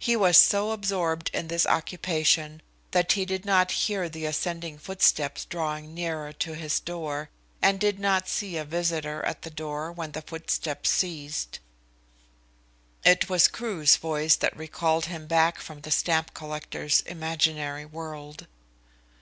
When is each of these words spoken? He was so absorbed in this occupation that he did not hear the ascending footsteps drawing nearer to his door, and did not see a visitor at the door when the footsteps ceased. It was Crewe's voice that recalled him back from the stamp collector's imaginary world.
He 0.00 0.16
was 0.16 0.36
so 0.36 0.72
absorbed 0.72 1.30
in 1.32 1.46
this 1.46 1.66
occupation 1.68 2.62
that 2.90 3.12
he 3.12 3.24
did 3.24 3.44
not 3.44 3.70
hear 3.86 4.08
the 4.08 4.26
ascending 4.26 4.76
footsteps 4.76 5.44
drawing 5.44 5.94
nearer 5.94 6.32
to 6.32 6.56
his 6.56 6.80
door, 6.80 7.30
and 7.62 7.78
did 7.78 8.00
not 8.00 8.28
see 8.28 8.56
a 8.56 8.64
visitor 8.64 9.24
at 9.24 9.42
the 9.42 9.50
door 9.50 9.92
when 9.92 10.10
the 10.10 10.22
footsteps 10.22 10.90
ceased. 10.90 11.60
It 13.04 13.28
was 13.30 13.46
Crewe's 13.46 13.94
voice 13.96 14.34
that 14.34 14.56
recalled 14.56 15.04
him 15.06 15.28
back 15.28 15.60
from 15.60 15.82
the 15.82 15.92
stamp 15.92 16.34
collector's 16.34 17.00
imaginary 17.02 17.84
world. 17.84 18.48